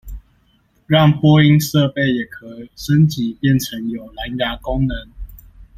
[0.87, 4.97] 讓播音設備也可升級變成有藍芽功能